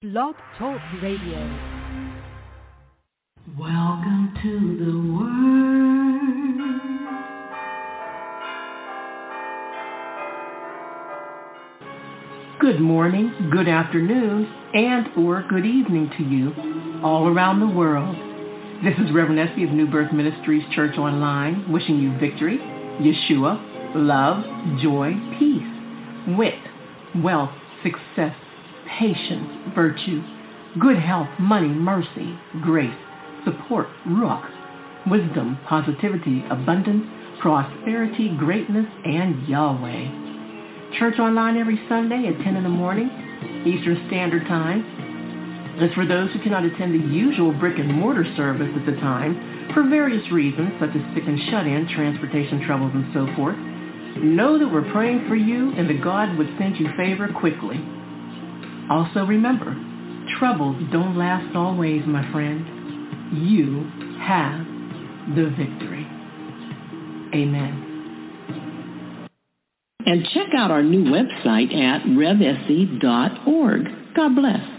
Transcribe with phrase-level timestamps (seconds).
[0.00, 1.40] Blog Talk Radio.
[3.58, 5.40] Welcome to the world.
[12.60, 16.52] Good morning, good afternoon, and or good evening to you
[17.02, 18.14] all around the world.
[18.84, 22.58] This is Reverend Essie of New Birth Ministries Church Online, wishing you victory,
[23.02, 23.60] Yeshua,
[23.96, 24.44] love,
[24.80, 25.10] joy,
[25.40, 26.54] peace, wit,
[27.24, 27.50] wealth,
[27.82, 28.36] success,
[28.98, 30.22] patience, virtue,
[30.80, 32.94] good health, money, mercy, grace,
[33.44, 34.48] support, ruach,
[35.06, 37.04] wisdom, positivity, abundance,
[37.40, 40.98] prosperity, greatness, and Yahweh.
[40.98, 43.08] Church online every Sunday at 10 in the morning,
[43.66, 44.82] Eastern Standard Time.
[45.80, 49.70] As for those who cannot attend the usual brick and mortar service at the time,
[49.74, 53.56] for various reasons, such as sick and shut in, transportation troubles, and so forth,
[54.18, 57.78] know that we're praying for you and that God would send you favor quickly.
[58.90, 59.74] Also remember,
[60.38, 62.64] troubles don't last always, my friend.
[63.36, 63.84] You
[64.24, 64.64] have
[65.34, 66.06] the victory.
[67.34, 67.84] Amen.
[70.06, 73.82] And check out our new website at revse.org.
[74.16, 74.77] God bless.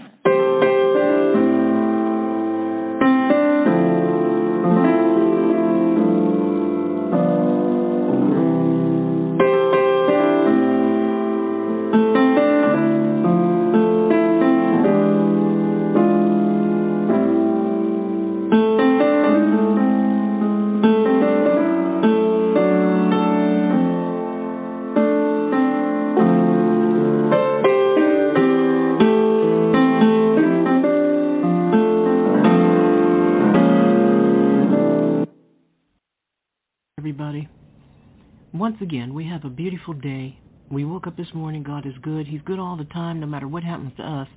[39.80, 40.38] Beautiful day.
[40.70, 41.64] We woke up this morning.
[41.64, 42.28] God is good.
[42.28, 44.28] He's good all the time, no matter what happens to us.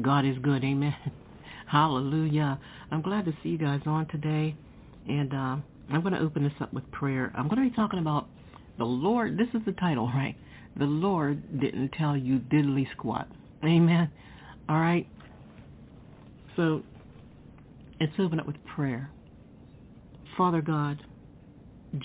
[0.00, 0.64] God is good.
[0.64, 0.94] Amen.
[1.70, 2.58] Hallelujah.
[2.90, 4.56] I'm glad to see you guys on today.
[5.06, 5.56] And uh,
[5.90, 7.30] I'm going to open this up with prayer.
[7.36, 8.26] I'm going to be talking about
[8.78, 9.36] the Lord.
[9.36, 10.34] This is the title, right?
[10.78, 13.28] The Lord didn't tell you diddly squat.
[13.62, 14.10] Amen.
[14.68, 15.06] All right.
[16.56, 16.82] So
[18.00, 19.10] let's open up with prayer.
[20.38, 21.02] Father God,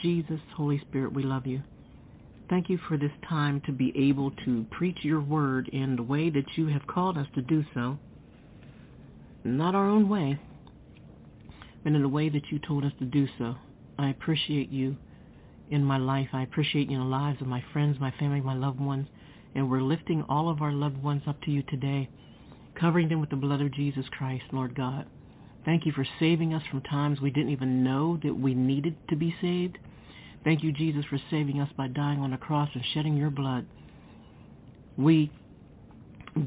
[0.01, 1.61] Jesus, Holy Spirit, we love you.
[2.51, 6.29] Thank you for this time to be able to preach your word in the way
[6.29, 7.97] that you have called us to do so.
[9.45, 10.37] Not our own way,
[11.81, 13.55] but in the way that you told us to do so.
[13.97, 14.97] I appreciate you
[15.69, 16.27] in my life.
[16.33, 19.07] I appreciate you in the lives of my friends, my family, my loved ones.
[19.55, 22.09] And we're lifting all of our loved ones up to you today,
[22.77, 25.05] covering them with the blood of Jesus Christ, Lord God.
[25.63, 29.15] Thank you for saving us from times we didn't even know that we needed to
[29.15, 29.77] be saved.
[30.43, 33.65] Thank you, Jesus, for saving us by dying on the cross and shedding your blood.
[34.97, 35.31] We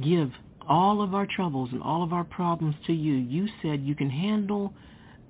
[0.03, 0.31] give
[0.69, 3.15] all of our troubles and all of our problems to you.
[3.15, 4.72] You said you can handle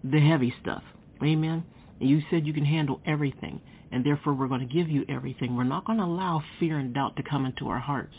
[0.03, 0.83] the heavy stuff.
[1.23, 1.65] Amen.
[2.01, 3.61] You said you can handle everything.
[3.93, 5.57] And therefore, we're going to give you everything.
[5.57, 8.15] We're not going to allow fear and doubt to come into our hearts.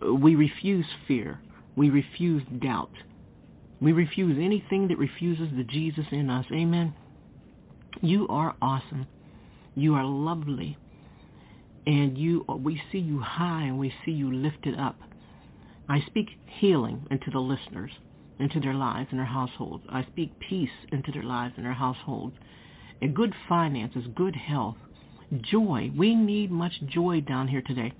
[0.00, 1.40] We refuse fear.
[1.76, 2.92] We refuse doubt.
[3.80, 6.46] We refuse anything that refuses the Jesus in us.
[6.52, 6.94] Amen.
[8.00, 9.06] You are awesome.
[9.80, 10.76] You are lovely.
[11.86, 14.98] And you we see you high and we see you lifted up.
[15.88, 16.26] I speak
[16.60, 17.90] healing into the listeners,
[18.38, 19.82] into their lives and their households.
[19.88, 22.36] I speak peace into their lives and their households.
[23.00, 24.76] And good finances, good health,
[25.50, 25.90] joy.
[25.96, 27.94] We need much joy down here today.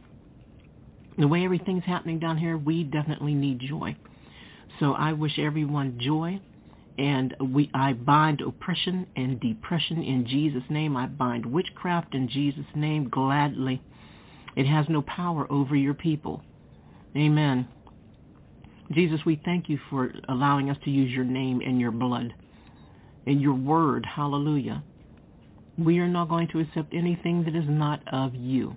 [1.16, 3.97] The way everything's happening down here, we definitely need joy.
[4.80, 6.42] So I wish everyone joy
[6.99, 10.97] and we I bind oppression and depression in Jesus' name.
[10.97, 13.83] I bind witchcraft in Jesus' name gladly.
[14.56, 16.43] It has no power over your people.
[17.17, 17.69] Amen.
[18.93, 22.34] Jesus, we thank you for allowing us to use your name and your blood
[23.27, 24.05] and your word.
[24.05, 24.83] Hallelujah.
[25.78, 28.77] We are not going to accept anything that is not of you.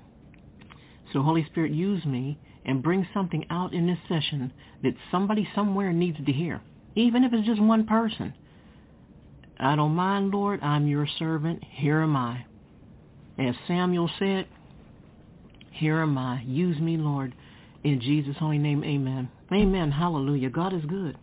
[1.12, 4.53] So, Holy Spirit, use me and bring something out in this session
[4.84, 6.62] that somebody somewhere needs to hear
[6.95, 8.34] even if it's just one person.
[9.60, 10.62] I don't mind, Lord.
[10.62, 11.63] I'm your servant.
[11.78, 12.45] Here am I.
[13.40, 14.48] As Samuel said,
[15.72, 16.42] Here am I.
[16.45, 17.34] Use me, Lord.
[17.84, 19.30] In Jesus' holy name, amen.
[19.51, 19.92] Amen.
[19.92, 20.50] Hallelujah.
[20.50, 21.18] God is good.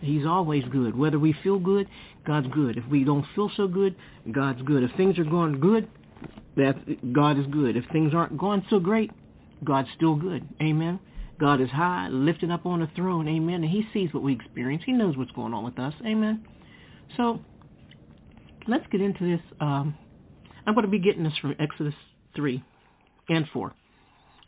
[0.00, 0.96] He's always good.
[0.96, 1.86] Whether we feel good,
[2.26, 2.76] God's good.
[2.76, 3.96] If we don't feel so good,
[4.30, 4.82] God's good.
[4.82, 5.88] If things are going good,
[6.56, 7.76] that God is good.
[7.76, 9.10] If things aren't going so great,
[9.64, 10.46] God's still good.
[10.60, 11.00] Amen.
[11.38, 13.28] God is high, lifted up on the throne.
[13.28, 13.62] Amen.
[13.62, 14.82] And He sees what we experience.
[14.86, 15.92] He knows what's going on with us.
[16.04, 16.44] Amen.
[17.16, 17.40] So
[18.66, 19.44] let's get into this.
[19.60, 19.96] Um,
[20.66, 21.94] I'm going to be getting this from Exodus
[22.34, 22.62] 3
[23.28, 23.72] and 4.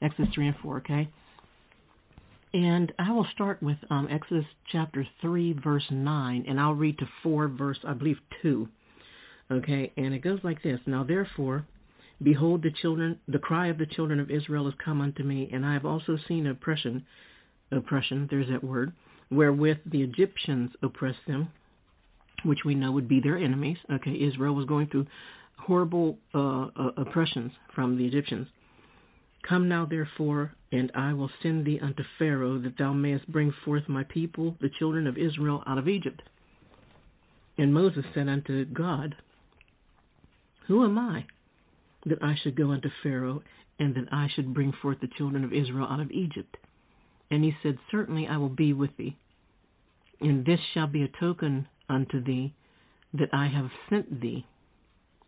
[0.02, 1.08] Exodus 3 and 4, okay?
[2.55, 7.08] And I will start with um, Exodus chapter 3, verse 9, and I'll read to
[7.23, 8.69] 4, verse, I believe, 2.
[9.50, 11.67] Okay, and it goes like this Now therefore,
[12.23, 15.65] behold, the children, the cry of the children of Israel has come unto me, and
[15.65, 17.05] I have also seen oppression,
[17.70, 18.93] oppression, there's that word,
[19.31, 21.49] wherewith the Egyptians oppressed them,
[22.44, 23.79] which we know would be their enemies.
[23.91, 25.06] Okay, Israel was going through
[25.59, 28.49] horrible uh, uh, oppressions from the Egyptians.
[29.49, 33.88] Come now, therefore, and I will send thee unto Pharaoh, that thou mayest bring forth
[33.88, 36.23] my people, the children of Israel, out of Egypt.
[37.56, 39.14] And Moses said unto God,
[40.67, 41.26] who am I
[42.09, 43.43] that I should go unto Pharaoh
[43.79, 46.57] and that I should bring forth the children of Israel out of Egypt?
[47.31, 49.17] And he said, Certainly I will be with thee.
[50.21, 52.55] And this shall be a token unto thee
[53.15, 54.47] that I have sent thee.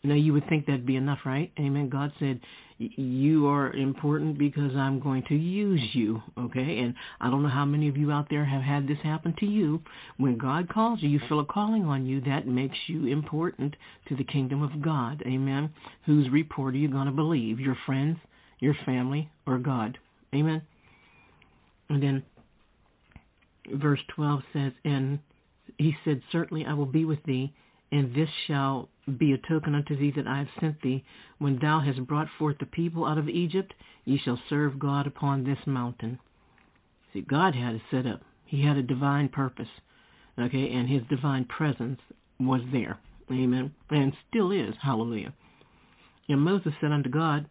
[0.02, 1.52] Now you would think that'd be enough, right?
[1.58, 1.91] Amen.
[1.91, 2.41] God said,
[2.79, 7.67] "You are important because I'm going to use you." Okay, and I don't know how
[7.67, 9.82] many of you out there have had this happen to you.
[10.17, 13.76] When God calls you, you feel a calling on you that makes you important
[14.08, 15.23] to the kingdom of God.
[15.26, 15.70] Amen.
[16.06, 17.61] Whose report are you going to believe?
[17.61, 18.19] Your friends,
[18.58, 19.99] your family, or God?
[20.35, 20.62] Amen.
[21.91, 22.23] And then
[23.75, 25.19] verse 12 says, "And
[25.76, 27.53] he said, Certainly I will be with thee."
[27.93, 31.04] and this shall be a token unto thee that I have sent thee.
[31.38, 33.74] When thou hast brought forth the people out of Egypt,
[34.04, 36.18] ye shall serve God upon this mountain.
[37.12, 38.22] See, God had it set up.
[38.44, 39.68] He had a divine purpose,
[40.38, 42.00] okay, and His divine presence
[42.38, 42.98] was there.
[43.30, 43.72] Amen.
[43.90, 44.74] And still is.
[44.82, 45.32] Hallelujah.
[46.28, 47.46] And Moses said unto God,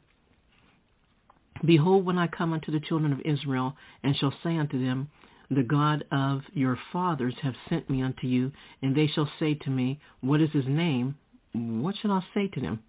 [1.66, 5.10] Behold, when I come unto the children of Israel, and shall say unto them,
[5.52, 8.52] the God of your fathers have sent me unto you,
[8.84, 11.16] and they shall say to me, What is his name?
[11.54, 12.80] What should I say to them?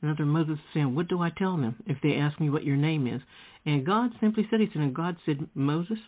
[0.00, 3.06] Another Moses saying, What do I tell them if they ask me what your name
[3.06, 3.20] is?
[3.66, 5.98] And God simply said, He said, and God said, Moses,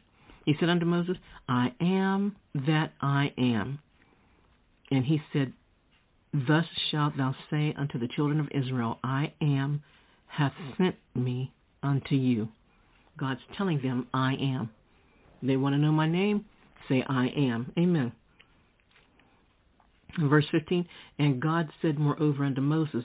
[0.45, 1.17] He said unto Moses,
[1.49, 3.81] I am that I am.
[4.91, 5.53] And he said,
[6.33, 9.83] Thus shalt thou say unto the children of Israel, I am
[10.27, 11.53] hath sent me
[11.83, 12.49] unto you.
[13.19, 14.71] God's telling them, I am.
[15.43, 16.45] They want to know my name?
[16.89, 17.73] Say, I am.
[17.79, 18.13] Amen.
[20.19, 20.87] Verse 15
[21.19, 23.05] And God said moreover unto Moses,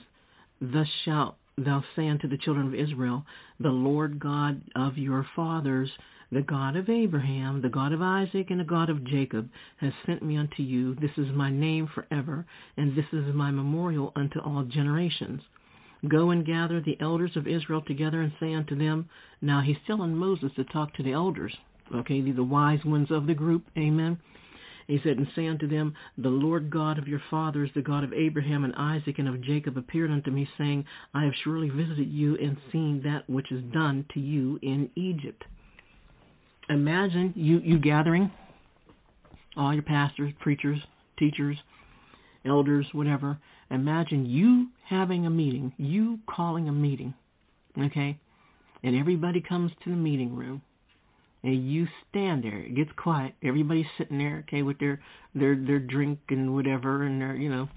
[0.60, 3.24] Thus shalt thou say unto the children of Israel,
[3.60, 5.90] The Lord God of your fathers,
[6.32, 9.48] the God of Abraham, the God of Isaac, and the God of Jacob,
[9.78, 10.94] has sent me unto you.
[10.96, 12.44] This is my name forever,
[12.76, 15.42] and this is my memorial unto all generations.
[16.08, 19.08] Go and gather the elders of Israel together and say unto them,
[19.40, 21.56] Now he's telling Moses to talk to the elders
[21.94, 23.64] Okay, the wise ones of the group.
[23.78, 24.18] Amen.
[24.86, 28.12] He said, And say unto them, The Lord God of your fathers, the God of
[28.12, 32.36] Abraham and Isaac and of Jacob, appeared unto me, saying, I have surely visited you
[32.36, 35.44] and seen that which is done to you in Egypt.
[36.68, 38.30] Imagine you, you gathering
[39.56, 40.78] all your pastors, preachers,
[41.18, 41.56] teachers,
[42.44, 43.38] elders, whatever.
[43.70, 47.14] Imagine you having a meeting, you calling a meeting,
[47.78, 48.18] okay?
[48.82, 50.62] And everybody comes to the meeting room
[51.46, 52.58] and you stand there.
[52.58, 53.34] It gets quiet.
[53.42, 55.00] Everybody's sitting there, okay, with their
[55.34, 57.68] their their drink and whatever, and their you know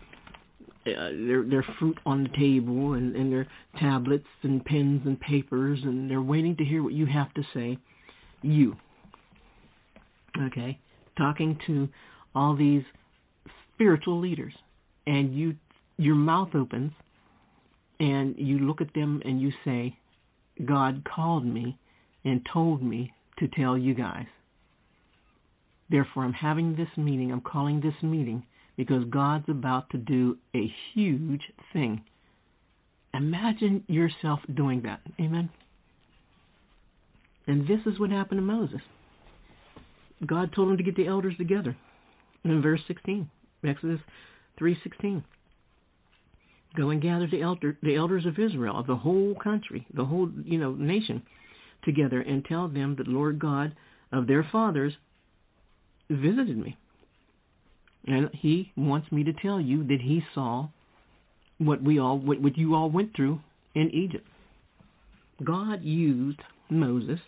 [0.87, 3.47] uh, their their fruit on the table, and and their
[3.79, 7.77] tablets and pens and papers, and they're waiting to hear what you have to say.
[8.41, 8.75] You,
[10.47, 10.79] okay,
[11.15, 11.87] talking to
[12.33, 12.83] all these
[13.75, 14.53] spiritual leaders,
[15.05, 15.55] and you
[15.97, 16.91] your mouth opens,
[17.99, 19.95] and you look at them and you say,
[20.65, 21.77] God called me
[22.25, 24.27] and told me to tell you guys.
[25.89, 28.43] Therefore, I'm having this meeting, I'm calling this meeting
[28.77, 31.41] because God's about to do a huge
[31.73, 32.03] thing.
[33.13, 35.01] Imagine yourself doing that.
[35.19, 35.49] Amen.
[37.47, 38.81] And this is what happened to Moses.
[40.25, 41.75] God told him to get the elders together.
[42.43, 43.29] In verse 16,
[43.63, 43.99] Exodus
[44.59, 45.23] 3:16.
[46.75, 50.29] Go and gather the elder the elders of Israel, of the whole country, the whole,
[50.43, 51.23] you know, nation
[51.83, 53.75] together and tell them that Lord God
[54.11, 54.93] of their fathers
[56.09, 56.77] visited me.
[58.05, 60.69] And he wants me to tell you that he saw
[61.57, 63.39] what we all what, what you all went through
[63.75, 64.25] in Egypt.
[65.43, 67.19] God used Moses,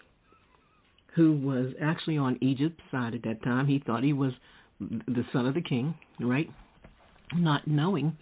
[1.16, 3.68] who was actually on Egypt's side at that time.
[3.68, 4.34] He thought he was
[4.80, 6.50] the son of the king, right?
[7.34, 8.18] Not knowing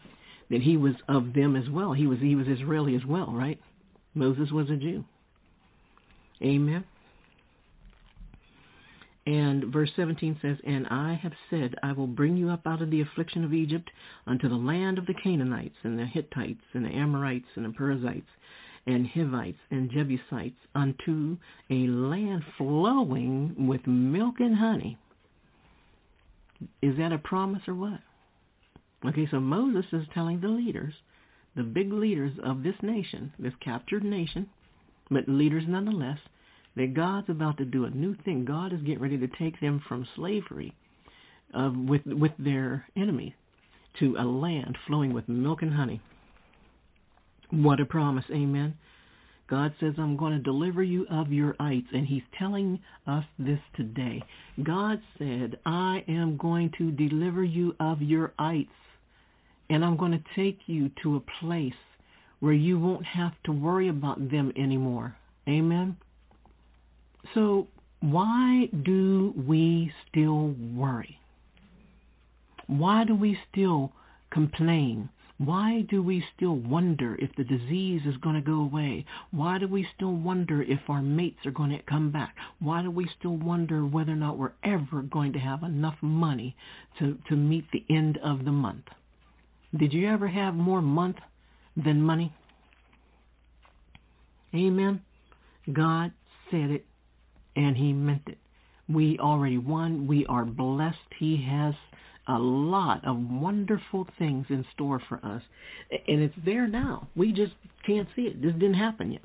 [0.49, 1.93] that he was of them as well.
[1.93, 3.59] He was he was Israeli as well, right?
[4.13, 5.05] Moses was a Jew.
[6.43, 6.83] Amen.
[9.25, 12.89] And verse 17 says, And I have said, I will bring you up out of
[12.89, 13.89] the affliction of Egypt
[14.25, 18.29] unto the land of the Canaanites, and the Hittites, and the Amorites, and the Perizzites,
[18.87, 21.37] and Hivites and Jebusites unto
[21.69, 24.97] a land flowing with milk and honey.
[26.81, 27.99] Is that a promise or what?
[29.05, 30.93] Okay, so Moses is telling the leaders,
[31.55, 34.49] the big leaders of this nation, this captured nation,
[35.09, 36.19] but leaders nonetheless,
[36.75, 38.45] that God's about to do a new thing.
[38.45, 40.73] God is getting ready to take them from slavery
[41.53, 43.35] uh, with with their enemy
[43.99, 46.01] to a land flowing with milk and honey.
[47.51, 48.75] What a promise, amen.
[49.49, 53.59] God says, I'm going to deliver you of your ites, and He's telling us this
[53.75, 54.21] today.
[54.63, 58.69] God said, I am going to deliver you of your ites,
[59.69, 61.73] and I'm going to take you to a place
[62.39, 65.15] where you won't have to worry about them anymore.
[65.47, 65.97] Amen.
[67.33, 67.67] So,
[67.99, 71.19] why do we still worry?
[72.67, 73.91] Why do we still
[74.31, 75.09] complain?
[75.37, 79.05] Why do we still wonder if the disease is going to go away?
[79.31, 82.35] Why do we still wonder if our mates are going to come back?
[82.59, 86.57] Why do we still wonder whether or not we're ever going to have enough money
[86.99, 88.83] to, to meet the end of the month?
[89.77, 91.17] Did you ever have more month
[91.83, 92.33] than money?
[94.53, 95.01] Amen.
[95.71, 96.11] God
[96.49, 96.85] said it
[97.55, 98.37] and he meant it.
[98.87, 100.07] We already won.
[100.07, 100.97] We are blessed.
[101.19, 101.75] He has
[102.27, 105.41] a lot of wonderful things in store for us.
[106.07, 107.07] And it's there now.
[107.15, 107.53] We just
[107.85, 108.41] can't see it.
[108.41, 109.21] This didn't happen yet.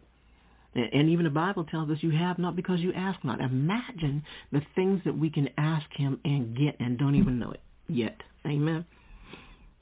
[0.74, 3.40] And even the Bible tells us you have not because you ask not.
[3.40, 7.60] Imagine the things that we can ask Him and get and don't even know it
[7.86, 8.16] yet.
[8.44, 8.84] Amen.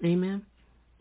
[0.04, 0.44] Amen.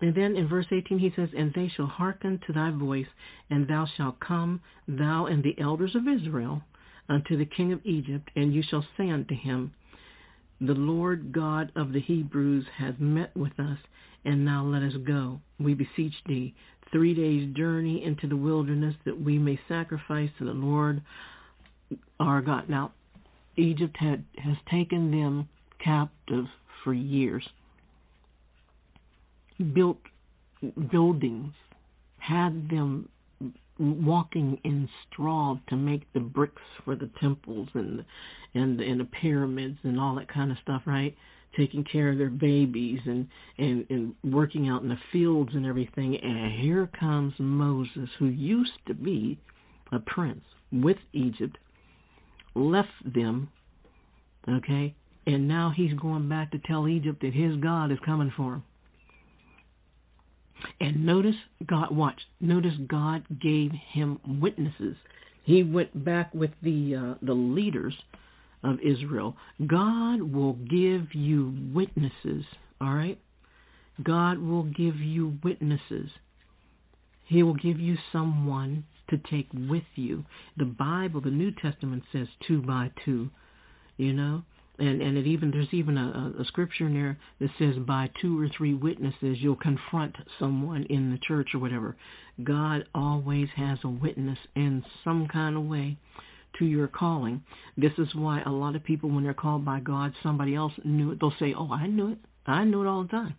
[0.01, 3.07] And then in verse 18 he says, And they shall hearken to thy voice,
[3.49, 6.63] and thou shalt come, thou and the elders of Israel,
[7.07, 9.73] unto the king of Egypt, and you shall say unto him,
[10.59, 13.77] The Lord God of the Hebrews has met with us,
[14.25, 15.39] and now let us go.
[15.59, 16.55] We beseech thee,
[16.91, 21.01] three days' journey into the wilderness, that we may sacrifice to the Lord
[22.19, 22.69] our God.
[22.69, 22.93] Now,
[23.55, 25.47] Egypt had has taken them
[25.83, 26.45] captive
[26.83, 27.47] for years.
[29.61, 29.97] Built
[30.91, 31.53] buildings,
[32.17, 33.09] had them
[33.79, 38.05] walking in straw to make the bricks for the temples and
[38.53, 41.15] and and the pyramids and all that kind of stuff, right?
[41.57, 43.27] Taking care of their babies and
[43.57, 46.15] and and working out in the fields and everything.
[46.21, 49.39] And here comes Moses, who used to be
[49.91, 51.57] a prince with Egypt,
[52.55, 53.49] left them,
[54.47, 54.93] okay,
[55.25, 58.63] and now he's going back to tell Egypt that his God is coming for him.
[60.79, 62.19] And notice God watch.
[62.39, 64.95] Notice God gave him witnesses.
[65.43, 67.93] He went back with the uh, the leaders
[68.63, 69.35] of Israel.
[69.65, 72.45] God will give you witnesses.
[72.79, 73.19] All right.
[74.03, 76.09] God will give you witnesses.
[77.27, 80.25] He will give you someone to take with you.
[80.57, 83.29] The Bible, the New Testament says two by two.
[83.97, 84.43] You know,
[84.81, 88.39] and and it even there's even a, a scripture in there that says by two
[88.41, 91.95] or three witnesses you'll confront someone in the church or whatever.
[92.43, 95.97] God always has a witness in some kind of way
[96.59, 97.43] to your calling.
[97.77, 101.11] This is why a lot of people when they're called by God, somebody else knew
[101.11, 101.19] it.
[101.19, 102.17] They'll say, "Oh, I knew it.
[102.45, 103.35] I knew it all the time.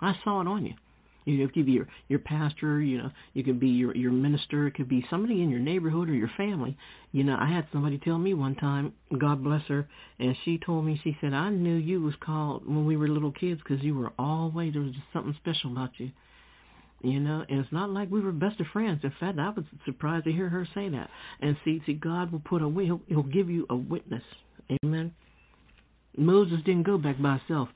[0.00, 0.74] I saw it on you."
[1.24, 2.80] You know, it could be your your pastor.
[2.80, 4.66] You know, you could be your your minister.
[4.66, 6.76] It could be somebody in your neighborhood or your family.
[7.12, 9.88] You know, I had somebody tell me one time, God bless her,
[10.18, 13.32] and she told me she said I knew you was called when we were little
[13.32, 16.10] kids because you were always there was just something special about you.
[17.02, 19.00] You know, and it's not like we were best of friends.
[19.02, 21.10] In fact, I was surprised to hear her say that.
[21.40, 24.22] And see, see, God will put a he'll, he'll give you a witness.
[24.84, 25.12] Amen.
[26.16, 27.68] Moses didn't go back by himself.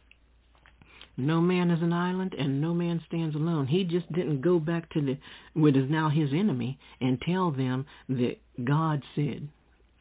[1.17, 3.67] No man is an island, and no man stands alone.
[3.67, 5.19] He just didn't go back to the
[5.55, 9.49] what is now his enemy and tell them that God said,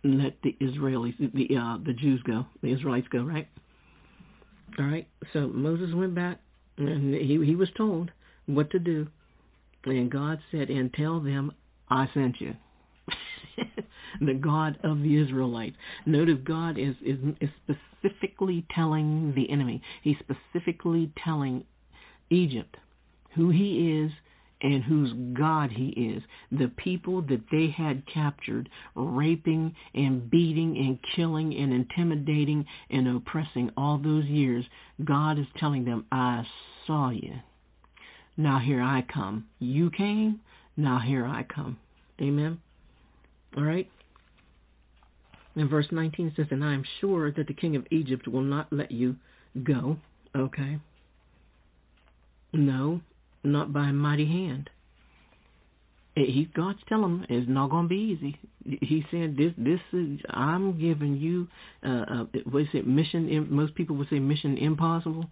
[0.03, 3.47] "Let the Israelis, the uh, the Jews go, the Israelites go." Right?
[4.77, 5.07] All right.
[5.31, 6.39] So Moses went back,
[6.77, 8.11] and he he was told
[8.45, 9.07] what to do,
[9.85, 11.53] and God said, "And tell them
[11.89, 12.55] I sent you."
[14.21, 15.75] the God of the Israelites.
[16.05, 17.49] Notice God is, is, is
[18.01, 19.81] specifically telling the enemy.
[20.01, 21.63] He's specifically telling
[22.29, 22.77] Egypt
[23.35, 24.11] who he is
[24.61, 26.23] and whose God he is.
[26.51, 33.71] The people that they had captured, raping and beating and killing and intimidating and oppressing
[33.77, 34.65] all those years,
[35.03, 36.43] God is telling them, I
[36.87, 37.33] saw you.
[38.37, 39.45] Now here I come.
[39.59, 40.39] You came,
[40.77, 41.77] now here I come.
[42.21, 42.59] Amen.
[43.57, 43.89] All right.
[45.55, 48.67] And verse 19 says, And I am sure that the king of Egypt will not
[48.71, 49.15] let you
[49.63, 49.97] go.
[50.35, 50.79] Okay.
[52.51, 53.01] No,
[53.43, 54.69] not by a mighty hand.
[56.15, 58.39] he God's telling him it's not going to be easy.
[58.81, 61.47] He said this this is I'm giving you
[61.85, 65.29] uh, uh what is it mission most people would say mission impossible.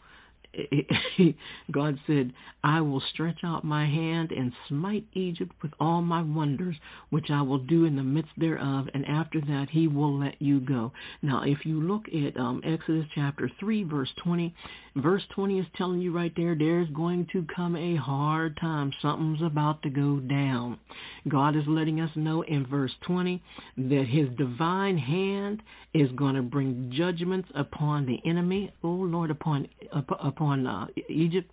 [1.72, 2.33] God said,
[2.63, 6.75] I will stretch out my hand and smite Egypt with all my wonders,
[7.10, 10.60] which I will do in the midst thereof, and after that he will let you
[10.60, 10.91] go.
[11.22, 14.53] Now, if you look at um, Exodus chapter 3, verse 20,
[14.98, 18.91] verse 20 is telling you right there, there's going to come a hard time.
[19.01, 20.79] Something's about to go down.
[21.27, 23.41] God is letting us know in verse 20
[23.77, 25.62] that his divine hand
[25.93, 31.50] is going to bring judgments upon the enemy, oh Lord, upon, upon upon uh, Egypt,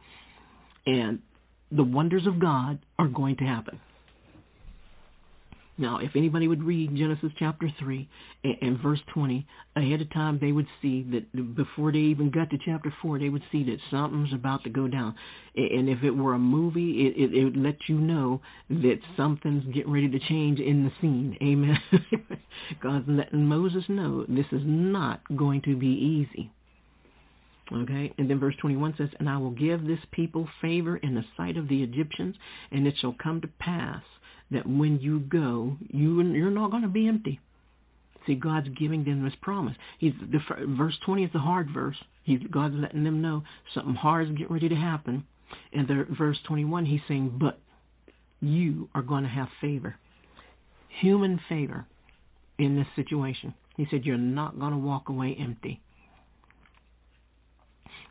[0.86, 1.20] and
[1.70, 3.80] the wonders of God are going to happen.
[5.78, 8.06] Now, if anybody would read Genesis chapter 3
[8.44, 12.50] and, and, verse 20 ahead of time, they would see that before they even got
[12.50, 15.14] to chapter 4, they would see that something's about to go down.
[15.56, 19.64] And if it were a movie, it, it, it would let you know that something's
[19.72, 21.38] getting ready to change in the scene.
[21.40, 21.78] Amen.
[22.82, 26.50] God's letting Moses know this is not going to be easy.
[27.72, 31.24] Okay, and then verse 21 says, And I will give this people favor in the
[31.36, 32.34] sight of the Egyptians,
[32.72, 34.02] and it shall come to pass
[34.50, 37.38] that when you go, you you're not going to be empty.
[38.26, 39.76] See, God's giving them this promise.
[39.98, 40.40] He's the
[40.76, 41.96] verse 20 is the hard verse.
[42.24, 43.42] He's God's letting them know
[43.74, 45.24] something hard is getting ready to happen.
[45.72, 47.58] And the verse 21, he's saying, "But
[48.40, 49.96] you are going to have favor,
[50.88, 51.86] human favor,
[52.58, 55.80] in this situation." He said, "You're not going to walk away empty."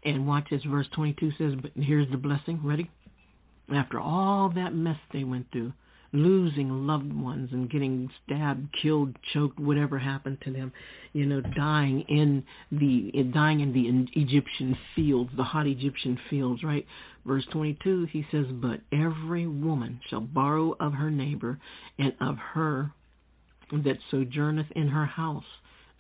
[0.03, 2.59] And watch as verse 22 says, but here's the blessing.
[2.63, 2.89] Ready?
[3.73, 5.73] After all that mess they went through,
[6.11, 10.71] losing loved ones and getting stabbed, killed, choked, whatever happened to them,
[11.13, 16.85] you know, dying in the dying in the Egyptian fields, the hot Egyptian fields, right?
[17.25, 21.59] Verse 22, he says, "But every woman shall borrow of her neighbor
[21.99, 22.91] and of her
[23.71, 25.45] that sojourneth in her house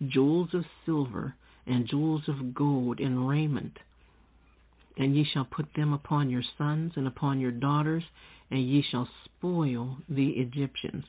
[0.07, 1.35] jewels of silver
[1.69, 3.77] and jewels of gold and raiment."
[4.97, 8.03] And ye shall put them upon your sons and upon your daughters,
[8.51, 11.05] and ye shall spoil the Egyptians.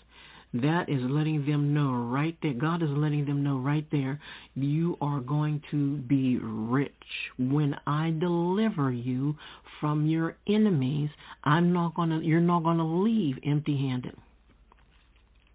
[0.53, 2.53] That is letting them know right there.
[2.53, 4.21] God is letting them know right there.
[4.55, 6.93] You are going to be rich.
[7.39, 9.37] When I deliver you
[9.79, 11.11] from your enemies,
[11.45, 12.21] I'm not gonna.
[12.21, 14.17] You're not gonna leave empty-handed.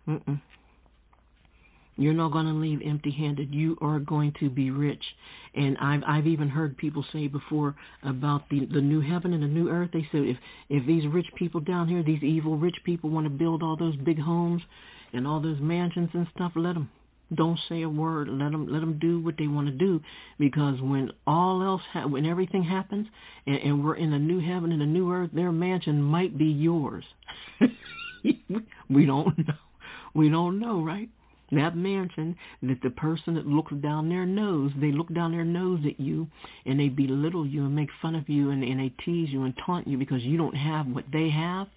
[0.08, 0.42] Mm-mm.
[1.98, 3.54] You're not going to leave empty-handed.
[3.54, 5.04] You are going to be rich.
[5.54, 9.48] And I've I've even heard people say before about the the new heaven and the
[9.48, 9.92] new earth.
[9.94, 10.38] They said if
[10.70, 13.96] if these rich people down here, these evil rich people, want to build all those
[13.98, 14.62] big homes
[15.14, 16.90] and all those mansions and stuff, let them.
[17.34, 18.28] Don't say a word.
[18.28, 20.02] Let them let them do what they want to do,
[20.38, 23.08] because when all else ha- when everything happens
[23.48, 26.46] and, and we're in a new heaven and a new earth, their mansion might be
[26.46, 27.04] yours.
[28.90, 29.54] we don't know.
[30.14, 31.10] We don't know, right?
[31.56, 35.80] That mansion that the person that looks down their nose, they look down their nose
[35.88, 36.28] at you
[36.66, 39.54] and they belittle you and make fun of you and, and they tease you and
[39.66, 41.68] taunt you because you don't have what they have.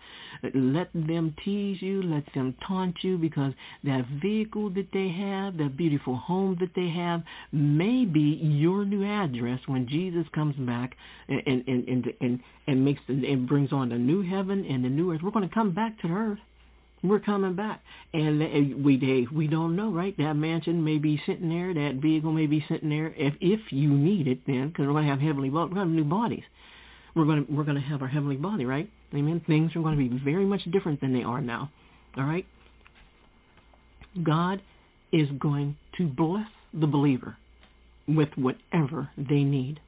[0.54, 3.52] Let them tease you, let them taunt you because
[3.84, 9.04] that vehicle that they have, that beautiful home that they have, may be your new
[9.04, 10.96] address when Jesus comes back
[11.28, 15.12] and and and and, and makes and brings on the new heaven and the new
[15.12, 15.20] earth.
[15.22, 16.38] We're going to come back to earth
[17.02, 17.80] we're coming back,
[18.12, 20.16] and eh, we we don't know, right?
[20.16, 23.14] That mansion may be sitting there, that vehicle may be sitting there.
[23.16, 25.80] If if you need it, then because we're going to have heavenly, we're going to
[25.80, 26.42] have new bodies.
[27.14, 28.88] We're going to we're going to have our heavenly body, right?
[29.14, 29.42] Amen.
[29.46, 31.70] Things are going to be very much different than they are now.
[32.16, 32.46] All right.
[34.22, 34.61] God
[35.12, 37.37] is going to bless the believer
[38.06, 39.80] with whatever they need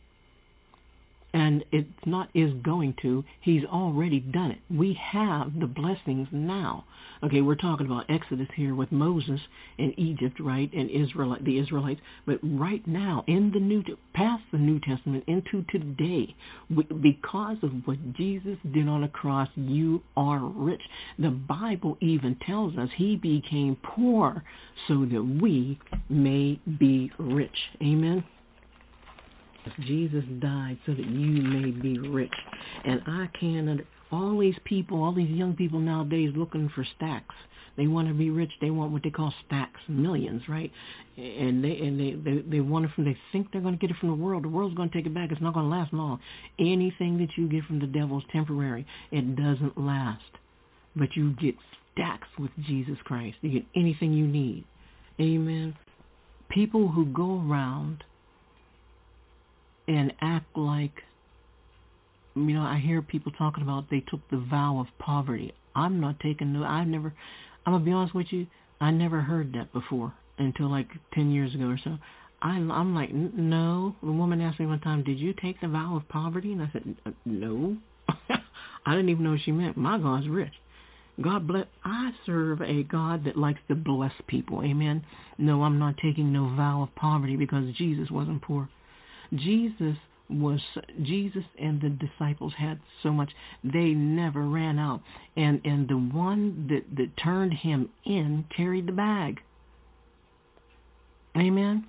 [1.33, 3.25] and it's not is going to.
[3.41, 4.59] He's already done it.
[4.71, 6.85] We have the blessings now.
[7.23, 9.41] Okay, we're talking about Exodus here with Moses
[9.79, 12.01] and Egypt, right, and Israel, the Israelites.
[12.27, 13.83] But right now, in the New,
[14.15, 16.35] past the New Testament into today,
[17.03, 20.81] because of what Jesus did on the cross, you are rich.
[21.19, 24.43] The Bible even tells us He became poor
[24.89, 27.57] so that we may be rich.
[27.83, 28.25] Amen.
[29.87, 32.35] Jesus died so that you may be rich.
[32.85, 37.35] And I can't under all these people, all these young people nowadays looking for stacks.
[37.77, 38.51] They want to be rich.
[38.61, 40.71] They want what they call stacks, millions, right?
[41.17, 43.05] And they and they they, they want it from.
[43.05, 44.45] They think they're going to get it from the world.
[44.45, 45.31] The world's going to take it back.
[45.31, 46.21] It's not going to last long.
[46.59, 48.87] Anything that you get from the devil is temporary.
[49.13, 50.23] It doesn't last.
[50.97, 51.55] But you get
[51.93, 53.37] stacks with Jesus Christ.
[53.41, 54.65] You get anything you need.
[55.21, 55.75] Amen.
[56.51, 58.03] People who go around
[59.91, 60.93] and act like
[62.37, 65.53] you know, I hear people talking about they took the vow of poverty.
[65.75, 66.65] I'm not taking no.
[66.65, 67.13] I've never.
[67.67, 68.47] I'm gonna be honest with you.
[68.81, 71.97] I never heard that before until like ten years ago or so.
[72.43, 73.97] I'm, I'm like, no.
[74.03, 76.71] The woman asked me one time, "Did you take the vow of poverty?" And I
[76.73, 77.77] said, "No."
[78.87, 79.77] I didn't even know what she meant.
[79.77, 80.55] My God's rich.
[81.23, 81.67] God bless.
[81.85, 84.63] I serve a God that likes to bless people.
[84.63, 85.05] Amen.
[85.37, 88.71] No, I'm not taking no vow of poverty because Jesus wasn't poor.
[89.35, 89.97] Jesus
[90.29, 90.61] was
[91.03, 93.31] Jesus and the disciples had so much
[93.65, 95.03] they never ran out.
[95.37, 99.41] And and the one that that turned him in carried the bag.
[101.37, 101.87] Amen?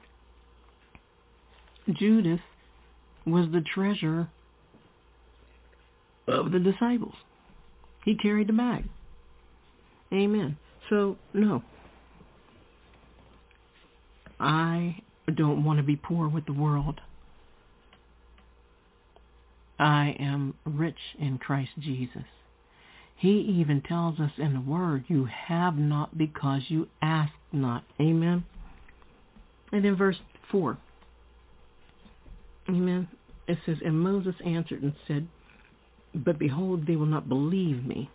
[1.99, 2.39] Judas
[3.25, 4.29] was the treasurer
[6.27, 7.15] of the disciples.
[8.05, 8.85] He carried the bag.
[10.13, 10.57] Amen.
[10.89, 11.63] So no.
[14.39, 14.97] I
[15.35, 16.99] don't want to be poor with the world
[19.81, 22.23] I am rich in Christ Jesus.
[23.17, 27.83] He even tells us in the Word, You have not because you ask not.
[27.99, 28.45] Amen.
[29.71, 30.17] And in verse
[30.51, 30.77] 4,
[32.69, 33.07] Amen,
[33.47, 35.27] it says, And Moses answered and said,
[36.13, 38.11] But behold, they will not believe me.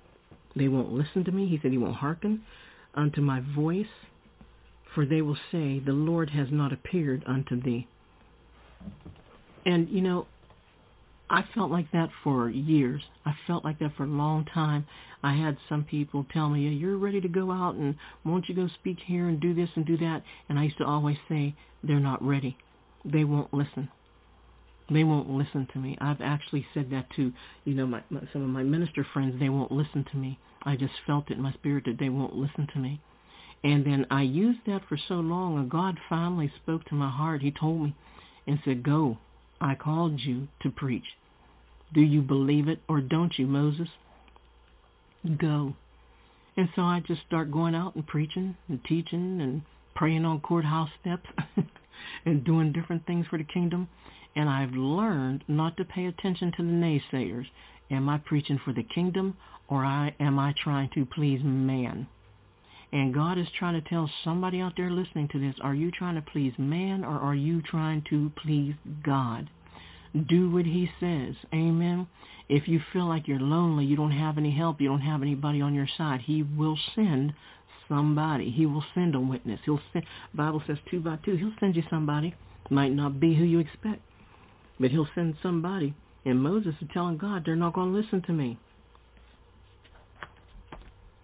[0.55, 1.49] They won't listen to me.
[1.49, 2.43] He said, He won't hearken
[2.95, 3.87] unto my voice,
[4.95, 7.89] for they will say, The Lord has not appeared unto thee.
[9.65, 10.27] And, you know,
[11.29, 13.03] I felt like that for years.
[13.25, 14.87] I felt like that for a long time.
[15.25, 18.69] I had some people tell me, "You're ready to go out and won't you go
[18.69, 21.99] speak here and do this and do that?" And I used to always say, "They're
[21.99, 22.57] not ready.
[23.05, 23.89] They won't listen.
[24.89, 27.33] They won't listen to me." I've actually said that to,
[27.65, 29.41] you know, my, my some of my minister friends.
[29.41, 30.39] They won't listen to me.
[30.63, 33.01] I just felt it in my spirit that they won't listen to me.
[33.65, 37.43] And then I used that for so long, and God finally spoke to my heart.
[37.43, 37.97] He told me
[38.47, 39.19] and said, "Go."
[39.61, 41.05] I called you to preach.
[41.95, 43.89] Do you believe it or don't you, Moses?
[45.39, 45.75] Go.
[46.57, 49.63] And so I just start going out and preaching and teaching and
[49.95, 51.29] praying on courthouse steps
[52.25, 53.89] and doing different things for the kingdom.
[54.35, 57.47] And I've learned not to pay attention to the naysayers.
[57.91, 59.37] Am I preaching for the kingdom
[59.69, 62.07] or am I trying to please man?
[62.93, 66.15] And God is trying to tell somebody out there listening to this are you trying
[66.15, 69.51] to please man or are you trying to please God?
[70.29, 71.35] Do what He says.
[71.53, 72.07] Amen.
[72.49, 75.61] If you feel like you're lonely, you don't have any help, you don't have anybody
[75.61, 77.35] on your side, He will send
[77.89, 78.51] somebody.
[78.51, 79.61] He will send a witness.
[79.65, 80.05] He'll send.
[80.35, 81.37] Bible says two by two.
[81.37, 82.35] He'll send you somebody.
[82.71, 84.01] Might not be who you expect,
[84.81, 85.95] but He'll send somebody.
[86.25, 88.59] And Moses is telling God, they're not going to listen to me.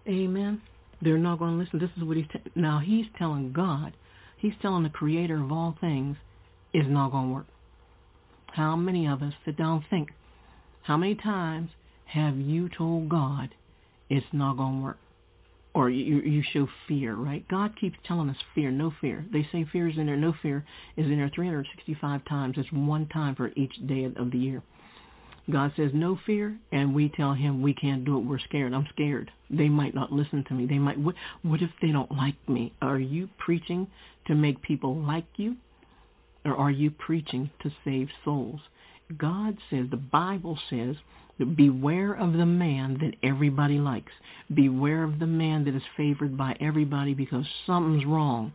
[0.07, 0.61] Amen.
[1.03, 1.79] They're not going to listen.
[1.79, 2.81] This is what he's t- now.
[2.83, 3.93] He's telling God,
[4.37, 6.17] he's telling the Creator of all things,
[6.73, 7.47] is not going to work.
[8.53, 10.09] How many of us sit down and think?
[10.83, 11.69] How many times
[12.05, 13.49] have you told God
[14.09, 14.97] it's not going to work?
[15.75, 17.47] Or you, you show fear, right?
[17.47, 19.25] God keeps telling us fear, no fear.
[19.33, 20.63] They say fear is in there, no fear
[20.95, 22.55] is in there 365 times.
[22.57, 24.61] It's one time for each day of the year.
[25.51, 28.25] God says no fear, and we tell him we can't do it.
[28.25, 28.73] We're scared.
[28.73, 29.29] I'm scared.
[29.49, 30.65] They might not listen to me.
[30.65, 30.97] They might.
[30.97, 32.73] What, what if they don't like me?
[32.81, 33.87] Are you preaching
[34.27, 35.57] to make people like you,
[36.45, 38.61] or are you preaching to save souls?
[39.17, 40.95] God says, the Bible says,
[41.55, 44.11] beware of the man that everybody likes.
[44.53, 48.53] Beware of the man that is favored by everybody because something's wrong.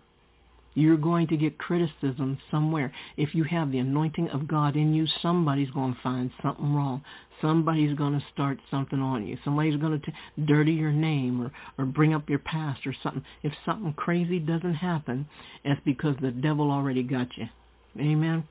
[0.79, 2.93] You're going to get criticism somewhere.
[3.17, 7.03] If you have the anointing of God in you, somebody's going to find something wrong.
[7.43, 9.37] Somebody's going to start something on you.
[9.45, 13.25] Somebody's going to t- dirty your name or, or bring up your past or something.
[13.43, 15.27] If something crazy doesn't happen,
[15.65, 17.47] it's because the devil already got you.
[17.99, 18.45] Amen.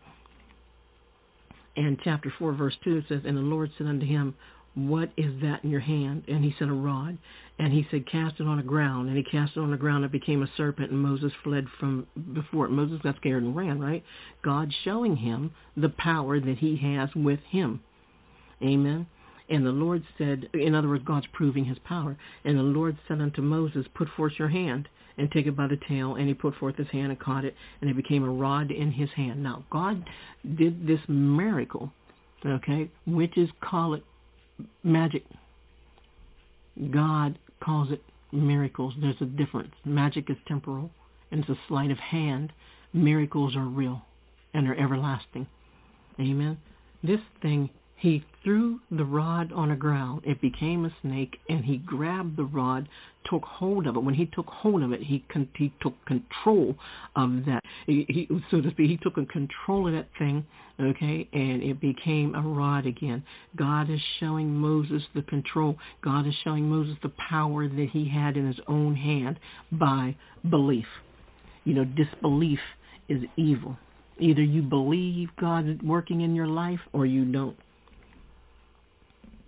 [1.77, 4.35] And chapter 4, verse 2, it says, And the Lord said unto him,
[4.77, 6.23] what is that in your hand?
[6.27, 7.17] And he said, A rod.
[7.57, 9.07] And he said, Cast it on the ground.
[9.07, 10.05] And he cast it on the ground.
[10.05, 12.69] It became a serpent, and Moses fled from before it.
[12.69, 14.03] Moses got scared and ran, right?
[14.43, 17.81] God showing him the power that he has with him.
[18.61, 19.07] Amen.
[19.49, 22.15] And the Lord said, in other words, God's proving his power.
[22.43, 25.79] And the Lord said unto Moses, Put forth your hand and take it by the
[25.89, 26.15] tail.
[26.15, 28.91] And he put forth his hand and caught it, and it became a rod in
[28.91, 29.41] his hand.
[29.41, 30.03] Now, God
[30.55, 31.91] did this miracle,
[32.45, 32.91] okay?
[33.07, 34.03] Witches call it
[34.83, 35.23] magic.
[36.91, 38.93] God calls it miracles.
[38.99, 39.73] There's a difference.
[39.85, 40.91] Magic is temporal
[41.31, 42.51] and it's a sleight of hand.
[42.93, 44.01] Miracles are real
[44.53, 45.47] and are everlasting.
[46.19, 46.57] Amen.
[47.03, 50.21] This thing He threw the rod on the ground.
[50.23, 52.87] It became a snake, and he grabbed the rod,
[53.27, 54.03] took hold of it.
[54.03, 56.75] When he took hold of it, he con- he took control
[57.15, 57.63] of that.
[57.87, 60.45] He, he so to speak, he took control of that thing.
[60.79, 63.23] Okay, and it became a rod again.
[63.55, 65.75] God is showing Moses the control.
[66.03, 69.39] God is showing Moses the power that he had in his own hand
[69.71, 70.15] by
[70.47, 70.85] belief.
[71.63, 72.59] You know, disbelief
[73.09, 73.75] is evil.
[74.19, 77.57] Either you believe God is working in your life or you don't.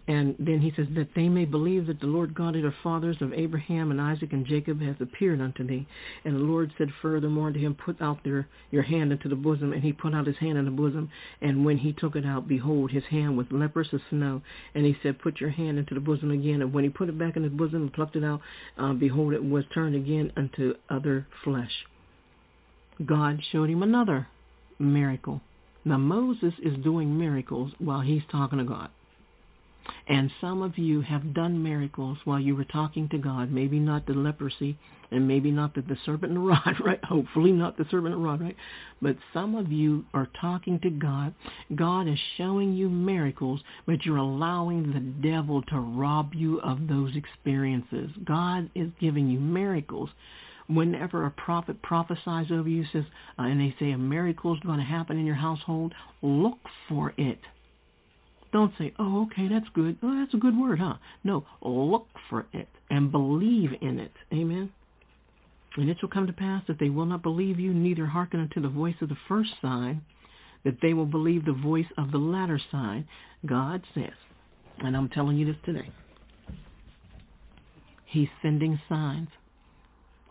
[0.10, 3.18] And then he says, That they may believe that the Lord God of their fathers,
[3.22, 5.86] of Abraham and Isaac and Jacob, has appeared unto thee.
[6.26, 9.72] And the Lord said furthermore to him, Put out their, your hand into the bosom.
[9.72, 11.12] And he put out his hand in the bosom.
[11.42, 14.42] And when he took it out, behold, his hand was leprous as snow.
[14.74, 16.64] And he said, Put your hand into the bosom again.
[16.64, 18.42] And when he put it back in his bosom and plucked it out,
[18.80, 21.86] uh, behold, it was turned again unto other flesh.
[23.06, 24.28] God showed him another
[24.80, 25.42] miracle.
[25.86, 28.90] Now, Moses is doing miracles while he's talking to God.
[30.08, 33.52] And some of you have done miracles while you were talking to God.
[33.52, 34.78] Maybe not the leprosy,
[35.12, 37.04] and maybe not the, the serpent and the rod, right?
[37.04, 38.56] Hopefully not the serpent and the rod, right?
[39.02, 41.34] But some of you are talking to God.
[41.76, 47.16] God is showing you miracles, but you're allowing the devil to rob you of those
[47.16, 48.10] experiences.
[48.26, 50.10] God is giving you miracles
[50.70, 53.04] whenever a prophet prophesies over you, says,
[53.40, 57.14] uh, and they say a miracle is going to happen in your household, look for
[57.18, 57.40] it.
[58.52, 59.98] Don't say, oh, okay, that's good.
[60.02, 60.96] Oh, that's a good word, huh?
[61.24, 64.12] No, look for it and believe in it.
[64.34, 64.72] Amen.
[65.78, 68.60] And it shall come to pass that they will not believe you, neither hearken unto
[68.60, 70.02] the voice of the first sign,
[70.66, 73.08] that they will believe the voice of the latter sign.
[73.46, 74.14] God says,
[74.80, 75.92] and I'm telling you this today,
[78.06, 79.30] He's sending signs.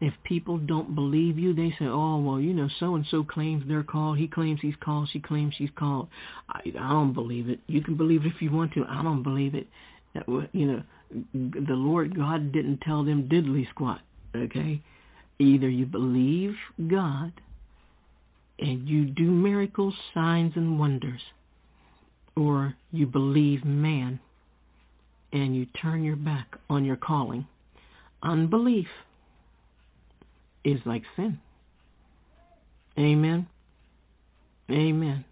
[0.01, 3.65] If people don't believe you, they say, "Oh, well, you know, so and so claims
[3.67, 4.19] they're called.
[4.19, 5.09] He claims he's called.
[5.13, 6.09] She claims she's called."
[6.49, 7.61] I, I don't believe it.
[7.67, 8.85] You can believe it if you want to.
[8.89, 9.67] I don't believe it.
[10.53, 10.83] You know,
[11.35, 14.01] the Lord God didn't tell them diddly squat.
[14.37, 14.83] Okay,
[15.41, 16.55] either you believe
[16.89, 17.33] God
[18.61, 21.21] and you do miracles, signs, and wonders,
[22.37, 24.21] or you believe man
[25.33, 27.47] and you turn your back on your calling.
[28.23, 28.87] Unbelief
[30.73, 31.39] is like sin.
[32.99, 33.47] Amen.
[34.71, 35.25] Amen.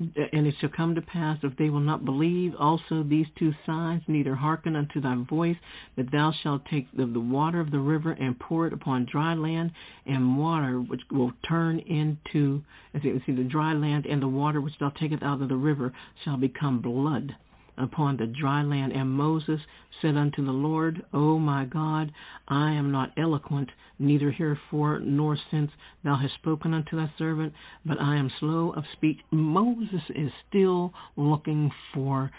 [0.00, 4.02] And it shall come to pass if they will not believe also these two signs,
[4.08, 5.56] neither hearken unto thy voice,
[5.96, 9.34] that thou shalt take the, the water of the river and pour it upon dry
[9.34, 9.70] land,
[10.04, 12.60] and water which will turn into,
[12.92, 15.54] as you see, the dry land, and the water which thou takest out of the
[15.54, 15.92] river
[16.24, 17.32] shall become blood
[17.76, 18.92] upon the dry land.
[18.92, 19.60] And Moses
[20.00, 22.12] said unto the Lord, O my God,
[22.48, 25.70] I am not eloquent, neither herefore nor since
[26.02, 27.52] thou hast spoken unto thy servant,
[27.84, 29.18] but I am slow of speech.
[29.30, 32.30] Moses is still looking for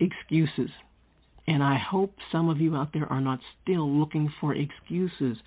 [0.00, 0.70] excuses.
[1.46, 5.38] And I hope some of you out there are not still looking for excuses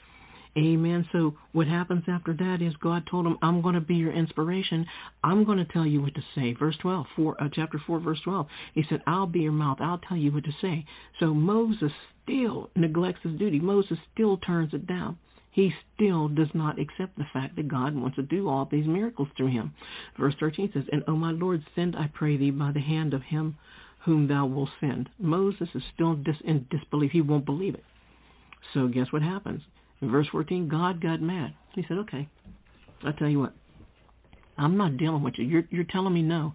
[0.57, 1.05] Amen.
[1.11, 4.85] So what happens after that is God told him, "I'm going to be your inspiration.
[5.21, 8.21] I'm going to tell you what to say." Verse 12, four, uh, chapter 4, verse
[8.21, 8.47] 12.
[8.73, 9.81] He said, "I'll be your mouth.
[9.81, 10.85] I'll tell you what to say."
[11.19, 11.91] So Moses
[12.23, 13.59] still neglects his duty.
[13.59, 15.17] Moses still turns it down.
[15.51, 19.29] He still does not accept the fact that God wants to do all these miracles
[19.35, 19.73] through him.
[20.17, 23.23] Verse 13 says, "And O my Lord, send I pray thee by the hand of
[23.23, 23.57] him
[23.99, 27.11] whom thou wilt send." Moses is still dis- in disbelief.
[27.11, 27.83] He won't believe it.
[28.73, 29.63] So guess what happens?
[30.01, 31.53] In verse 14, God got mad.
[31.73, 32.27] He said, Okay,
[33.03, 33.53] I'll tell you what.
[34.57, 35.45] I'm not dealing with you.
[35.45, 36.53] You're, you're telling me no.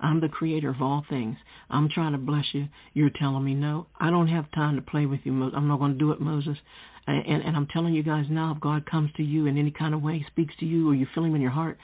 [0.00, 1.36] I'm the creator of all things.
[1.70, 2.68] I'm trying to bless you.
[2.94, 3.86] You're telling me no.
[3.98, 5.32] I don't have time to play with you.
[5.32, 6.56] I'm not going to do it, Moses.
[7.06, 9.72] And, and, and I'm telling you guys now, if God comes to you in any
[9.72, 11.78] kind of way, speaks to you, or you feel Him in your heart,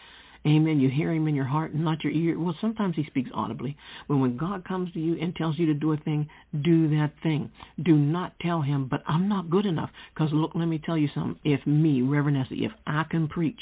[0.47, 0.79] Amen.
[0.79, 2.39] You hear him in your heart and not your ear.
[2.39, 3.77] Well, sometimes he speaks audibly.
[4.09, 6.29] But when God comes to you and tells you to do a thing,
[6.63, 7.51] do that thing.
[7.83, 9.89] Do not tell him, but I'm not good enough.
[10.15, 11.41] Because look, let me tell you something.
[11.45, 13.59] If me, Reverend Essie, if I can preach,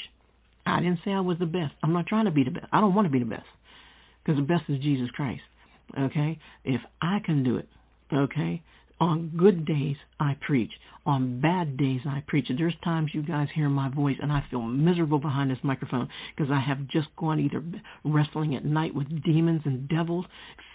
[0.65, 1.73] I didn't say I was the best.
[1.81, 2.67] I'm not trying to be the best.
[2.73, 3.47] I don't want to be the best.
[4.23, 5.41] Because the best is Jesus Christ.
[5.97, 6.37] Okay?
[6.65, 7.67] If I can do it,
[8.13, 8.61] okay?
[8.99, 10.71] On good days, I preach.
[11.05, 12.45] On bad days, I preach.
[12.49, 16.07] And There's times you guys hear my voice and I feel miserable behind this microphone
[16.35, 17.61] because I have just gone either
[18.05, 20.25] wrestling at night with demons and devils,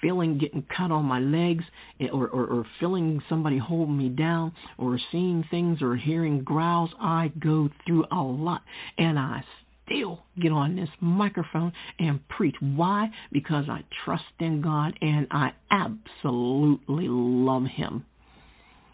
[0.03, 1.65] feeling getting cut on my legs,
[2.01, 6.91] eh, or, or, or feeling somebody holding me down, or seeing things or hearing growls.
[7.01, 8.63] I go through a lot.
[8.99, 9.43] And I
[9.89, 12.57] still get on this microphone and preach.
[12.61, 13.09] Why?
[13.33, 18.05] Because I trust in God and I absolutely love Him.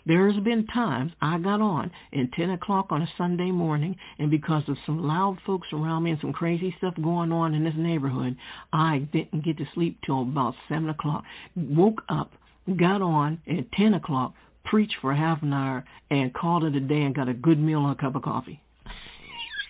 [0.07, 4.63] There's been times I got on at 10 o'clock on a Sunday morning, and because
[4.69, 8.37] of some loud folks around me and some crazy stuff going on in this neighborhood,
[8.71, 11.25] I didn't get to sleep till about 7 o'clock.
[11.57, 12.33] Woke up,
[12.77, 14.35] got on at 10 o'clock,
[14.67, 17.87] preached for half an hour, and called it a day and got a good meal
[17.87, 18.61] and a cup of coffee.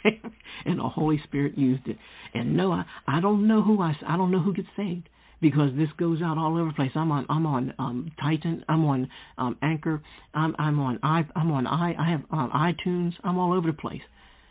[0.64, 1.96] and the Holy Spirit used it.
[2.34, 5.08] And no, I, I don't know who I, I don't know who gets saved
[5.40, 6.92] because this goes out all over the place.
[6.94, 8.64] I'm on I'm on um, Titan.
[8.68, 10.02] I'm on um, Anchor.
[10.32, 13.12] I'm I'm on i I'm on i I have um, iTunes.
[13.22, 14.02] I'm all over the place.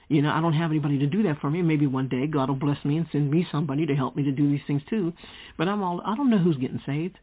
[0.10, 1.62] You know, I don't have anybody to do that for me.
[1.62, 4.32] Maybe one day God will bless me and send me somebody to help me to
[4.32, 5.14] do these things too.
[5.58, 7.18] But I'm all I don't know who's getting saved.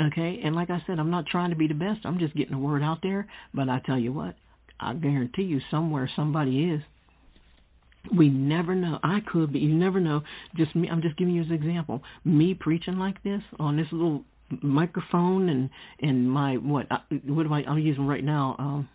[0.00, 2.00] Okay, and like I said, I'm not trying to be the best.
[2.04, 3.26] I'm just getting the word out there.
[3.52, 4.36] But I tell you what,
[4.78, 6.80] I guarantee you, somewhere somebody is.
[8.16, 8.98] We never know.
[9.02, 10.22] I could, but you never know.
[10.56, 10.88] Just me.
[10.88, 12.02] I'm just giving you an example.
[12.24, 14.24] Me preaching like this on this little
[14.62, 16.86] microphone and and my what
[17.26, 17.62] what am I?
[17.64, 18.56] I'm using right now.
[18.58, 18.88] Um,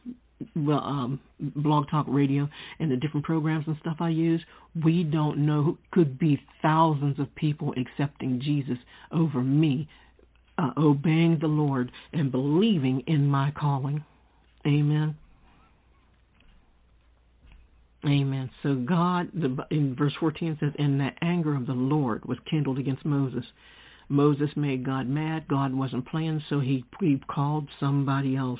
[0.55, 4.43] well, um, blog talk radio and the different programs and stuff I use,
[4.83, 5.77] we don't know.
[5.91, 8.77] Could be thousands of people accepting Jesus
[9.11, 9.87] over me,
[10.57, 14.03] uh, obeying the Lord and believing in my calling.
[14.67, 15.15] Amen.
[18.05, 18.49] Amen.
[18.61, 22.77] So God, the, in verse 14 says, and the anger of the Lord was kindled
[22.77, 23.43] against Moses.
[24.09, 25.47] Moses made God mad.
[25.47, 28.59] God wasn't playing, so he he called somebody else.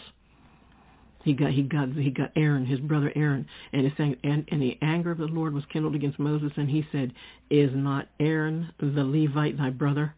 [1.24, 4.62] He got he got he got Aaron, his brother Aaron, and it's saying, and, and
[4.62, 7.12] the anger of the Lord was kindled against Moses, and he said,
[7.52, 10.16] Is not Aaron the Levite thy brother?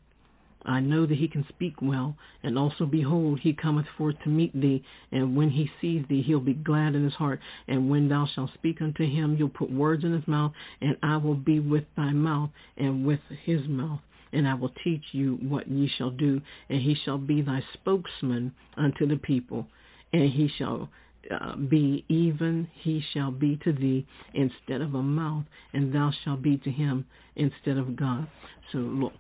[0.68, 4.54] I know that he can speak well, and also behold, he cometh forth to meet
[4.54, 7.40] thee, and when he sees thee, he'll be glad in his heart.
[7.70, 10.52] And when thou shalt speak unto him, you'll put words in his mouth,
[10.82, 14.02] and I will be with thy mouth and with his mouth.
[14.34, 18.52] And I will teach you what ye shall do, and he shall be thy spokesman
[18.76, 19.68] unto the people,
[20.12, 20.90] and he shall
[21.32, 26.42] uh, be even he shall be to thee instead of a mouth, and thou shalt
[26.42, 27.06] be to him
[27.38, 28.28] instead of God.
[28.72, 29.14] So look,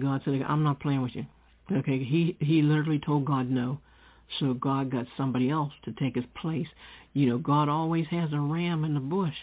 [0.00, 1.26] God said, "I'm not playing with you."
[1.70, 3.78] Okay, he he literally told God no,
[4.38, 6.66] so God got somebody else to take his place.
[7.12, 9.34] You know, God always has a ram in the bush.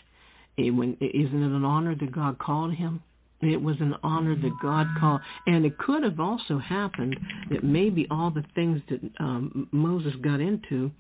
[0.58, 3.02] It, when isn't it an honor that God called him?
[3.42, 8.08] It was an honor that God called, and it could have also happened that maybe
[8.10, 10.92] all the things that um, Moses got into,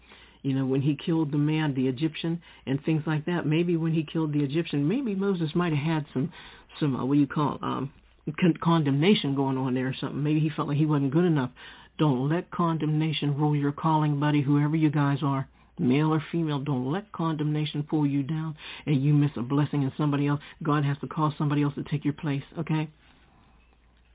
[0.41, 3.45] you know, when he killed the man, the Egyptian, and things like that.
[3.45, 6.33] Maybe when he killed the Egyptian, maybe Moses might have had some,
[6.81, 7.93] some uh, what do you call, um,
[8.39, 10.23] con- condemnation going on there or something.
[10.23, 11.51] Maybe he felt like he wasn't good enough.
[11.99, 16.59] Don't let condemnation rule your calling, buddy, whoever you guys are, male or female.
[16.59, 18.55] Don't let condemnation pull you down
[18.85, 20.39] and you miss a blessing in somebody else.
[20.63, 22.89] God has to call somebody else to take your place, okay?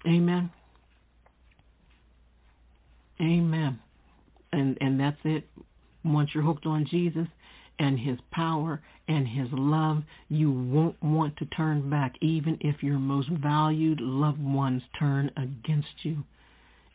[0.06, 0.50] Amen.
[3.20, 3.80] Amen.
[4.52, 5.44] And and that's it.
[6.04, 7.26] Once you're hooked on Jesus,
[7.78, 12.98] and His power and His love, you won't want to turn back, even if your
[12.98, 16.24] most valued loved ones turn against you.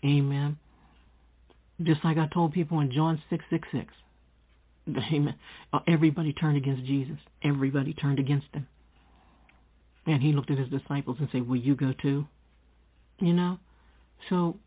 [0.03, 0.57] Amen.
[1.81, 3.85] Just like I told people in John 6 6 6.
[5.13, 5.35] Amen.
[5.71, 7.17] Uh, everybody turned against Jesus.
[7.43, 8.67] Everybody turned against him.
[10.05, 12.25] And he looked at his disciples and said, Will you go too?
[13.19, 13.57] You know?
[14.29, 14.57] So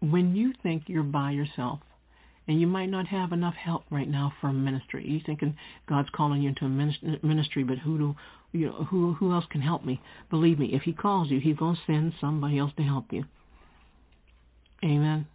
[0.00, 1.80] when you think you're by yourself,
[2.48, 5.04] and you might not have enough help right now for ministry.
[5.06, 5.54] You're thinking
[5.86, 8.16] God's calling you into a ministry, but who do
[8.52, 10.00] you know who who else can help me?
[10.30, 13.24] Believe me, if He calls you, He's going to send somebody else to help you.
[14.82, 15.26] Amen.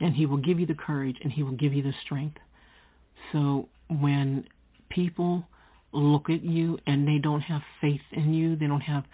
[0.00, 2.38] And He will give you the courage, and He will give you the strength.
[3.30, 4.44] So when
[4.90, 5.44] people
[5.92, 9.04] look at you and they don't have faith in you, they don't have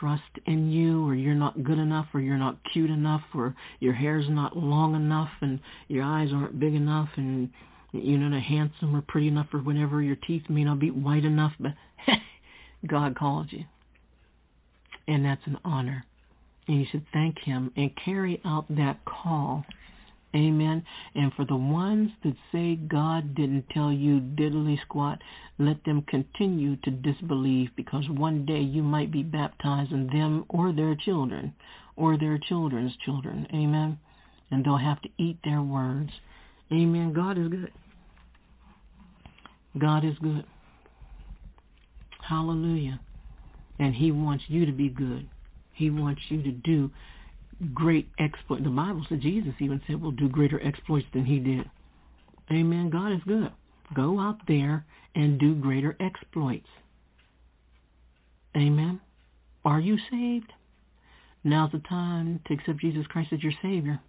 [0.00, 3.94] trust in you, or you're not good enough, or you're not cute enough, or your
[3.94, 7.50] hair's not long enough, and your eyes aren't big enough, and
[7.92, 11.52] you're not handsome or pretty enough, or whatever, your teeth may not be white enough,
[11.58, 11.72] but
[12.86, 13.64] God called you.
[15.08, 16.04] And that's an honor.
[16.66, 19.64] And you should thank Him and carry out that call
[20.36, 20.84] Amen.
[21.14, 25.18] And for the ones that say God didn't tell you diddly squat,
[25.58, 30.94] let them continue to disbelieve because one day you might be baptizing them or their
[30.94, 31.54] children
[31.96, 33.46] or their children's children.
[33.54, 33.98] Amen.
[34.50, 36.10] And they'll have to eat their words.
[36.70, 37.14] Amen.
[37.14, 37.72] God is good.
[39.78, 40.44] God is good.
[42.28, 43.00] Hallelujah.
[43.78, 45.28] And He wants you to be good.
[45.72, 46.90] He wants you to do
[47.74, 48.62] great exploit.
[48.62, 51.68] The Bible said Jesus even said we'll do greater exploits than he did.
[52.50, 52.90] Amen.
[52.90, 53.50] God is good.
[53.94, 54.84] Go out there
[55.14, 56.68] and do greater exploits.
[58.56, 59.00] Amen.
[59.64, 60.52] Are you saved?
[61.44, 64.00] Now's the time to accept Jesus Christ as your Savior.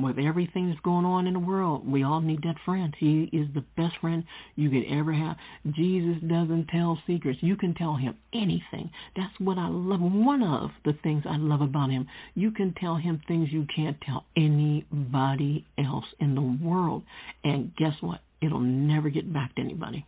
[0.00, 2.94] With everything that's going on in the world, we all need that friend.
[2.98, 4.24] He is the best friend
[4.54, 5.36] you could ever have.
[5.74, 7.38] Jesus doesn't tell secrets.
[7.42, 8.90] You can tell him anything.
[9.16, 10.00] That's what I love.
[10.00, 12.06] One of the things I love about him.
[12.34, 17.02] You can tell him things you can't tell anybody else in the world.
[17.42, 18.20] And guess what?
[18.40, 20.06] It'll never get back to anybody.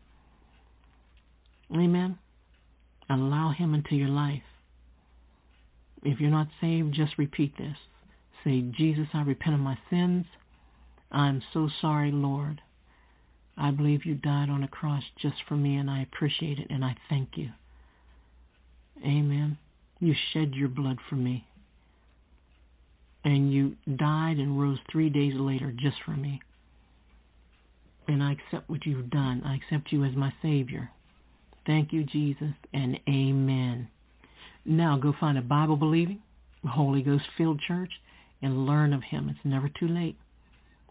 [1.73, 2.19] Amen.
[3.09, 4.43] Allow him into your life.
[6.03, 7.77] If you're not saved, just repeat this.
[8.45, 10.25] Say, Jesus, I repent of my sins.
[11.11, 12.61] I'm so sorry, Lord.
[13.57, 16.85] I believe you died on a cross just for me, and I appreciate it, and
[16.85, 17.51] I thank you.
[19.05, 19.59] Amen.
[19.99, 21.47] You shed your blood for me.
[23.25, 26.41] And you died and rose three days later just for me.
[28.09, 29.43] And I accept what you've done.
[29.45, 30.91] I accept you as my Savior.
[31.67, 33.89] Thank you, Jesus, and amen.
[34.65, 36.21] Now go find a Bible believing,
[36.67, 37.91] Holy Ghost filled church
[38.43, 39.29] and learn of Him.
[39.29, 40.17] It's never too late.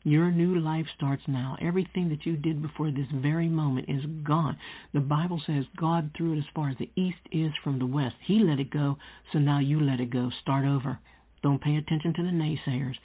[0.04, 1.58] Your new life starts now.
[1.62, 4.58] Everything that you did before this very moment is gone.
[4.94, 8.16] The Bible says God threw it as far as the east is from the west.
[8.26, 8.98] He let it go,
[9.34, 10.32] so now you let it go.
[10.42, 11.00] Start over.
[11.44, 12.96] Don't pay attention to the naysayers.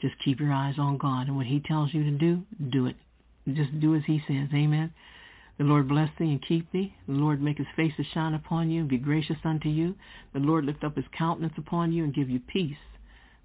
[0.00, 1.28] Just keep your eyes on God.
[1.28, 2.96] And what He tells you to do, do it.
[3.46, 4.48] Just do as He says.
[4.52, 4.92] Amen.
[5.58, 6.94] The Lord bless thee and keep thee.
[7.06, 9.94] The Lord make his face to shine upon you and be gracious unto you.
[10.32, 12.76] The Lord lift up his countenance upon you and give you peace.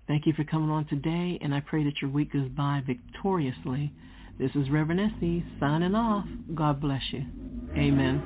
[0.08, 3.92] Thank you for coming on today, and I pray that your week goes by victoriously.
[4.40, 6.26] This is Reverend Essie signing off.
[6.56, 7.26] God bless you.
[7.76, 8.26] Amen.